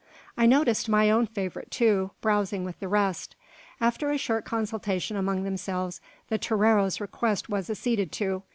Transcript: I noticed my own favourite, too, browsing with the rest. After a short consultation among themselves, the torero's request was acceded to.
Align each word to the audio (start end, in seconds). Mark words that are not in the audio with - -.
I 0.35 0.47
noticed 0.47 0.89
my 0.89 1.11
own 1.11 1.27
favourite, 1.27 1.69
too, 1.69 2.09
browsing 2.21 2.65
with 2.65 2.79
the 2.79 2.87
rest. 2.87 3.35
After 3.79 4.09
a 4.09 4.17
short 4.17 4.45
consultation 4.45 5.15
among 5.15 5.43
themselves, 5.43 6.01
the 6.27 6.39
torero's 6.39 6.99
request 6.99 7.49
was 7.49 7.69
acceded 7.69 8.11
to. 8.13 8.41